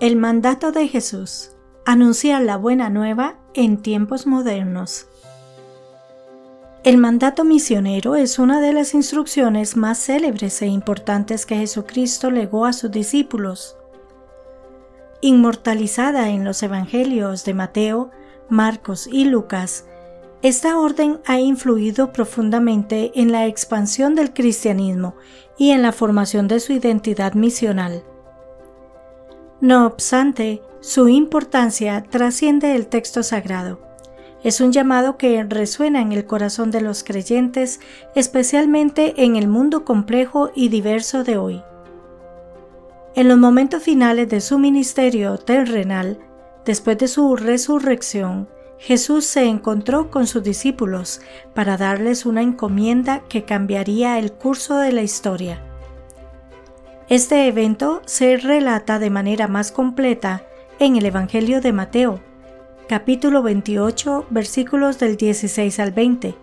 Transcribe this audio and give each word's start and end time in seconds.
El 0.00 0.16
mandato 0.16 0.72
de 0.72 0.88
Jesús. 0.88 1.50
Anunciar 1.84 2.40
la 2.40 2.56
buena 2.56 2.88
nueva 2.88 3.36
en 3.52 3.82
tiempos 3.82 4.26
modernos. 4.26 5.08
El 6.84 6.96
mandato 6.96 7.44
misionero 7.44 8.14
es 8.14 8.38
una 8.38 8.62
de 8.62 8.72
las 8.72 8.94
instrucciones 8.94 9.76
más 9.76 9.98
célebres 9.98 10.62
e 10.62 10.68
importantes 10.68 11.44
que 11.44 11.56
Jesucristo 11.56 12.30
legó 12.30 12.64
a 12.64 12.72
sus 12.72 12.90
discípulos. 12.90 13.76
Inmortalizada 15.20 16.30
en 16.30 16.44
los 16.46 16.62
Evangelios 16.62 17.44
de 17.44 17.52
Mateo, 17.52 18.10
Marcos 18.48 19.06
y 19.06 19.26
Lucas, 19.26 19.84
esta 20.40 20.78
orden 20.78 21.20
ha 21.26 21.40
influido 21.40 22.10
profundamente 22.10 23.12
en 23.16 23.32
la 23.32 23.44
expansión 23.44 24.14
del 24.14 24.32
cristianismo 24.32 25.14
y 25.58 25.72
en 25.72 25.82
la 25.82 25.92
formación 25.92 26.48
de 26.48 26.58
su 26.60 26.72
identidad 26.72 27.34
misional. 27.34 28.02
No 29.60 29.86
obstante, 29.86 30.62
su 30.80 31.08
importancia 31.08 32.02
trasciende 32.08 32.74
el 32.74 32.86
texto 32.86 33.22
sagrado. 33.22 33.78
Es 34.42 34.62
un 34.62 34.72
llamado 34.72 35.18
que 35.18 35.44
resuena 35.44 36.00
en 36.00 36.12
el 36.12 36.24
corazón 36.24 36.70
de 36.70 36.80
los 36.80 37.04
creyentes, 37.04 37.78
especialmente 38.14 39.22
en 39.22 39.36
el 39.36 39.48
mundo 39.48 39.84
complejo 39.84 40.50
y 40.54 40.70
diverso 40.70 41.24
de 41.24 41.36
hoy. 41.36 41.62
En 43.14 43.28
los 43.28 43.36
momentos 43.36 43.82
finales 43.82 44.30
de 44.30 44.40
su 44.40 44.58
ministerio 44.58 45.36
terrenal, 45.36 46.18
después 46.64 46.96
de 46.96 47.08
su 47.08 47.36
resurrección, 47.36 48.48
Jesús 48.78 49.26
se 49.26 49.44
encontró 49.44 50.10
con 50.10 50.26
sus 50.26 50.42
discípulos 50.42 51.20
para 51.54 51.76
darles 51.76 52.24
una 52.24 52.40
encomienda 52.40 53.24
que 53.28 53.44
cambiaría 53.44 54.18
el 54.18 54.32
curso 54.32 54.78
de 54.78 54.92
la 54.92 55.02
historia. 55.02 55.69
Este 57.10 57.48
evento 57.48 58.02
se 58.06 58.36
relata 58.36 59.00
de 59.00 59.10
manera 59.10 59.48
más 59.48 59.72
completa 59.72 60.44
en 60.78 60.94
el 60.94 61.04
Evangelio 61.04 61.60
de 61.60 61.72
Mateo, 61.72 62.20
capítulo 62.88 63.42
28, 63.42 64.26
versículos 64.30 65.00
del 65.00 65.16
16 65.16 65.80
al 65.80 65.90
20, 65.90 66.36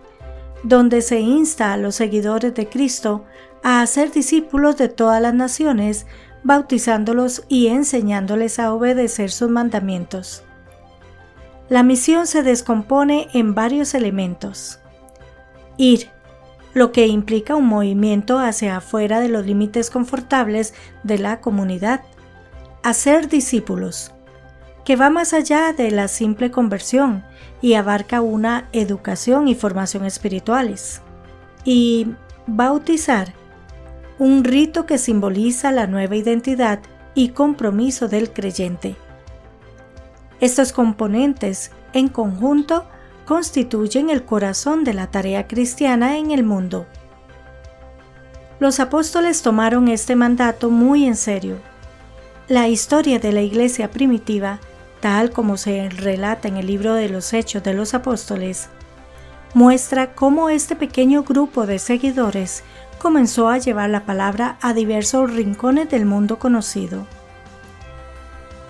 donde 0.64 1.00
se 1.00 1.20
insta 1.20 1.72
a 1.72 1.78
los 1.78 1.94
seguidores 1.94 2.54
de 2.54 2.68
Cristo 2.68 3.24
a 3.62 3.80
hacer 3.80 4.12
discípulos 4.12 4.76
de 4.76 4.90
todas 4.90 5.22
las 5.22 5.32
naciones, 5.32 6.04
bautizándolos 6.44 7.44
y 7.48 7.68
enseñándoles 7.68 8.58
a 8.58 8.74
obedecer 8.74 9.30
sus 9.30 9.48
mandamientos. 9.48 10.42
La 11.70 11.82
misión 11.82 12.26
se 12.26 12.42
descompone 12.42 13.28
en 13.32 13.54
varios 13.54 13.94
elementos. 13.94 14.80
Ir, 15.78 16.10
lo 16.78 16.92
que 16.92 17.08
implica 17.08 17.56
un 17.56 17.66
movimiento 17.66 18.38
hacia 18.38 18.76
afuera 18.76 19.20
de 19.20 19.28
los 19.28 19.44
límites 19.44 19.90
confortables 19.90 20.74
de 21.02 21.18
la 21.18 21.40
comunidad. 21.40 22.02
Hacer 22.82 23.28
discípulos, 23.28 24.12
que 24.84 24.94
va 24.94 25.10
más 25.10 25.34
allá 25.34 25.72
de 25.72 25.90
la 25.90 26.06
simple 26.06 26.50
conversión 26.50 27.24
y 27.60 27.74
abarca 27.74 28.20
una 28.20 28.68
educación 28.72 29.48
y 29.48 29.54
formación 29.54 30.04
espirituales. 30.04 31.02
Y 31.64 32.06
bautizar, 32.46 33.34
un 34.18 34.44
rito 34.44 34.86
que 34.86 34.98
simboliza 34.98 35.72
la 35.72 35.86
nueva 35.86 36.16
identidad 36.16 36.80
y 37.14 37.30
compromiso 37.30 38.08
del 38.08 38.32
creyente. 38.32 38.96
Estos 40.40 40.72
componentes, 40.72 41.72
en 41.92 42.08
conjunto, 42.08 42.84
constituyen 43.28 44.08
el 44.08 44.24
corazón 44.24 44.84
de 44.84 44.94
la 44.94 45.08
tarea 45.08 45.46
cristiana 45.46 46.16
en 46.16 46.30
el 46.30 46.44
mundo. 46.44 46.86
Los 48.58 48.80
apóstoles 48.80 49.42
tomaron 49.42 49.88
este 49.88 50.16
mandato 50.16 50.70
muy 50.70 51.04
en 51.04 51.14
serio. 51.14 51.58
La 52.48 52.68
historia 52.68 53.18
de 53.18 53.32
la 53.32 53.42
iglesia 53.42 53.90
primitiva, 53.90 54.60
tal 55.00 55.30
como 55.30 55.58
se 55.58 55.90
relata 55.90 56.48
en 56.48 56.56
el 56.56 56.68
libro 56.68 56.94
de 56.94 57.10
los 57.10 57.34
Hechos 57.34 57.62
de 57.62 57.74
los 57.74 57.92
Apóstoles, 57.92 58.70
muestra 59.52 60.14
cómo 60.14 60.48
este 60.48 60.74
pequeño 60.74 61.22
grupo 61.22 61.66
de 61.66 61.78
seguidores 61.78 62.64
comenzó 62.98 63.50
a 63.50 63.58
llevar 63.58 63.90
la 63.90 64.06
palabra 64.06 64.56
a 64.62 64.72
diversos 64.72 65.30
rincones 65.30 65.90
del 65.90 66.06
mundo 66.06 66.38
conocido. 66.38 67.06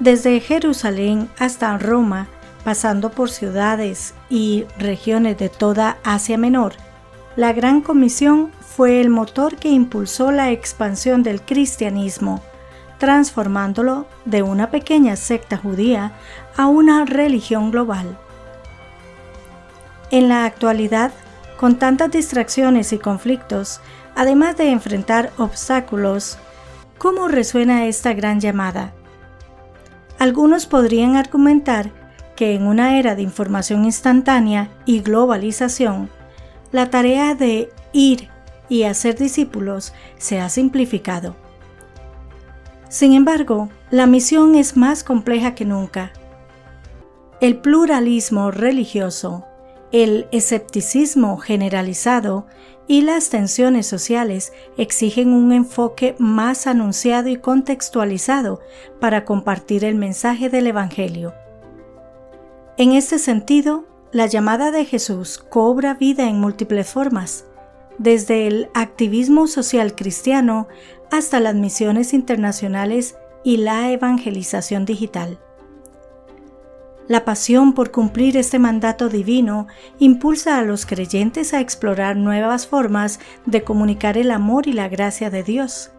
Desde 0.00 0.40
Jerusalén 0.40 1.30
hasta 1.38 1.78
Roma, 1.78 2.26
pasando 2.64 3.10
por 3.10 3.30
ciudades 3.30 4.14
y 4.28 4.66
regiones 4.78 5.38
de 5.38 5.48
toda 5.48 5.98
Asia 6.04 6.38
Menor, 6.38 6.74
la 7.36 7.52
Gran 7.52 7.80
Comisión 7.80 8.50
fue 8.60 9.00
el 9.00 9.10
motor 9.10 9.56
que 9.56 9.68
impulsó 9.68 10.32
la 10.32 10.50
expansión 10.50 11.22
del 11.22 11.40
cristianismo, 11.42 12.42
transformándolo 12.98 14.06
de 14.24 14.42
una 14.42 14.70
pequeña 14.70 15.16
secta 15.16 15.56
judía 15.56 16.12
a 16.56 16.66
una 16.66 17.04
religión 17.04 17.70
global. 17.70 18.18
En 20.10 20.28
la 20.28 20.44
actualidad, 20.44 21.12
con 21.58 21.78
tantas 21.78 22.10
distracciones 22.10 22.92
y 22.92 22.98
conflictos, 22.98 23.80
además 24.16 24.56
de 24.56 24.70
enfrentar 24.70 25.32
obstáculos, 25.38 26.38
¿cómo 26.98 27.28
resuena 27.28 27.86
esta 27.86 28.14
gran 28.14 28.40
llamada? 28.40 28.92
Algunos 30.18 30.66
podrían 30.66 31.16
argumentar 31.16 31.90
que 32.38 32.54
en 32.54 32.68
una 32.68 33.00
era 33.00 33.16
de 33.16 33.22
información 33.22 33.84
instantánea 33.84 34.70
y 34.84 35.00
globalización, 35.00 36.08
la 36.70 36.88
tarea 36.88 37.34
de 37.34 37.68
ir 37.92 38.28
y 38.68 38.84
hacer 38.84 39.18
discípulos 39.18 39.92
se 40.18 40.38
ha 40.38 40.48
simplificado. 40.48 41.34
Sin 42.88 43.12
embargo, 43.14 43.70
la 43.90 44.06
misión 44.06 44.54
es 44.54 44.76
más 44.76 45.02
compleja 45.02 45.56
que 45.56 45.64
nunca. 45.64 46.12
El 47.40 47.56
pluralismo 47.56 48.52
religioso, 48.52 49.44
el 49.90 50.28
escepticismo 50.30 51.38
generalizado 51.38 52.46
y 52.86 53.02
las 53.02 53.30
tensiones 53.30 53.88
sociales 53.88 54.52
exigen 54.76 55.32
un 55.32 55.50
enfoque 55.50 56.14
más 56.20 56.68
anunciado 56.68 57.30
y 57.30 57.36
contextualizado 57.36 58.60
para 59.00 59.24
compartir 59.24 59.84
el 59.84 59.96
mensaje 59.96 60.48
del 60.48 60.68
Evangelio. 60.68 61.34
En 62.78 62.92
este 62.92 63.18
sentido, 63.18 63.86
la 64.12 64.26
llamada 64.26 64.70
de 64.70 64.84
Jesús 64.84 65.38
cobra 65.38 65.94
vida 65.94 66.28
en 66.28 66.38
múltiples 66.38 66.88
formas, 66.88 67.44
desde 67.98 68.46
el 68.46 68.68
activismo 68.72 69.48
social 69.48 69.96
cristiano 69.96 70.68
hasta 71.10 71.40
las 71.40 71.56
misiones 71.56 72.14
internacionales 72.14 73.16
y 73.42 73.56
la 73.56 73.90
evangelización 73.90 74.84
digital. 74.84 75.40
La 77.08 77.24
pasión 77.24 77.72
por 77.72 77.90
cumplir 77.90 78.36
este 78.36 78.60
mandato 78.60 79.08
divino 79.08 79.66
impulsa 79.98 80.56
a 80.56 80.62
los 80.62 80.86
creyentes 80.86 81.54
a 81.54 81.60
explorar 81.60 82.14
nuevas 82.14 82.68
formas 82.68 83.18
de 83.44 83.64
comunicar 83.64 84.16
el 84.16 84.30
amor 84.30 84.68
y 84.68 84.72
la 84.72 84.88
gracia 84.88 85.30
de 85.30 85.42
Dios, 85.42 85.90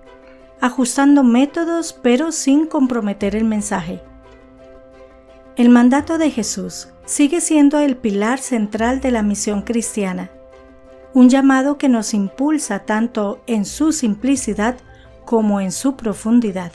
ajustando 0.62 1.26
métodos 1.26 1.92
pero 1.92 2.32
sin 2.32 2.68
comprometer 2.68 3.36
el 3.36 3.44
mensaje. 3.44 4.02
El 5.60 5.68
mandato 5.68 6.18
de 6.18 6.32
Jesús 6.32 6.88
sigue 7.04 7.42
siendo 7.42 7.82
el 7.82 7.98
pilar 7.98 8.40
central 8.40 9.02
de 9.02 9.12
la 9.12 9.24
misión 9.24 9.62
cristiana, 9.62 10.32
un 11.14 11.28
llamado 11.28 11.78
que 11.78 11.90
nos 11.90 12.14
impulsa 12.14 12.86
tanto 12.86 13.44
en 13.46 13.66
su 13.66 13.92
simplicidad 13.92 14.78
como 15.26 15.60
en 15.60 15.74
su 15.74 15.98
profundidad. 15.98 16.72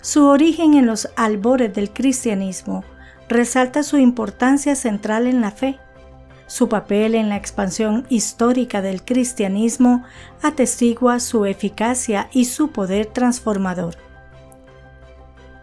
Su 0.00 0.26
origen 0.26 0.74
en 0.74 0.86
los 0.86 1.08
albores 1.16 1.74
del 1.74 1.92
cristianismo 1.92 2.84
resalta 3.28 3.82
su 3.82 3.98
importancia 3.98 4.76
central 4.76 5.26
en 5.26 5.40
la 5.40 5.50
fe. 5.50 5.80
Su 6.46 6.68
papel 6.68 7.16
en 7.16 7.28
la 7.28 7.38
expansión 7.38 8.06
histórica 8.08 8.82
del 8.82 9.04
cristianismo 9.04 10.04
atestigua 10.42 11.18
su 11.18 11.44
eficacia 11.44 12.28
y 12.32 12.44
su 12.44 12.70
poder 12.70 13.06
transformador 13.06 13.96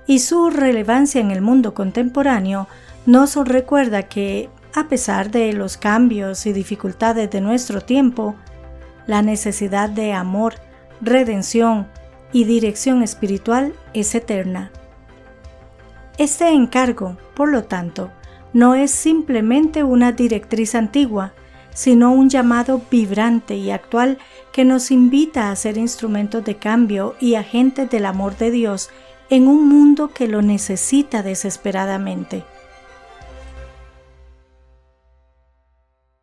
y 0.10 0.18
su 0.18 0.50
relevancia 0.50 1.22
en 1.22 1.30
el 1.30 1.40
mundo 1.40 1.76
contemporáneo 1.76 2.68
nos 3.06 3.36
recuerda 3.36 4.02
que, 4.02 4.50
a 4.74 4.88
pesar 4.88 5.30
de 5.30 5.54
los 5.54 5.78
cambios 5.78 6.48
y 6.48 6.52
dificultades 6.52 7.30
de 7.30 7.42
nuestro 7.42 7.82
tiempo, 7.82 8.36
la 9.06 9.22
necesidad 9.22 9.88
de 9.88 10.14
amor, 10.14 10.56
redención 11.00 11.88
y 12.34 12.46
dirección 12.46 13.04
espiritual 13.04 13.76
es 13.94 14.16
eterna. 14.16 14.72
Este 16.18 16.50
encargo, 16.50 17.16
por 17.36 17.50
lo 17.50 17.66
tanto, 17.66 18.10
no 18.52 18.74
es 18.74 18.90
simplemente 18.90 19.84
una 19.84 20.12
directriz 20.12 20.74
antigua, 20.74 21.34
sino 21.76 22.14
un 22.14 22.30
llamado 22.30 22.82
vibrante 22.90 23.58
y 23.58 23.70
actual 23.70 24.18
que 24.54 24.66
nos 24.66 24.90
invita 24.90 25.52
a 25.52 25.56
ser 25.56 25.78
instrumentos 25.78 26.44
de 26.44 26.56
cambio 26.56 27.16
y 27.20 27.36
agentes 27.36 27.92
del 27.92 28.08
amor 28.08 28.36
de 28.38 28.50
Dios 28.50 28.90
en 29.30 29.48
un 29.48 29.68
mundo 29.68 30.12
que 30.14 30.28
lo 30.28 30.42
necesita 30.42 31.24
desesperadamente. 31.24 32.44